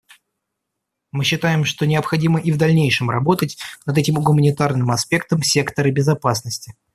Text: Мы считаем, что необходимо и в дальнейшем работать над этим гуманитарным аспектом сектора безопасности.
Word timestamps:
Мы 1.11 1.23
считаем, 1.23 1.63
что 1.63 1.85
необходимо 1.85 2.39
и 2.39 2.51
в 2.51 2.57
дальнейшем 2.57 3.11
работать 3.11 3.59
над 3.85 3.99
этим 3.99 4.15
гуманитарным 4.15 4.89
аспектом 4.89 5.43
сектора 5.43 5.91
безопасности. 5.91 6.73